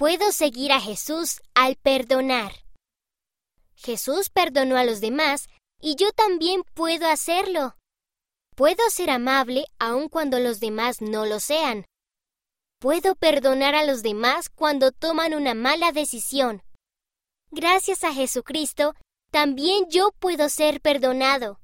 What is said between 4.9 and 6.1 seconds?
demás y yo